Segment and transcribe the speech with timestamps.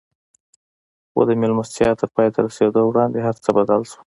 [1.11, 4.03] خو د مېلمستيا تر پای ته رسېدو وړاندې هر څه بدل شول.